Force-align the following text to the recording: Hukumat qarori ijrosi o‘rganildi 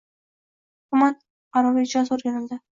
Hukumat 0.87 1.21
qarori 1.53 1.87
ijrosi 1.91 2.19
o‘rganildi 2.19 2.63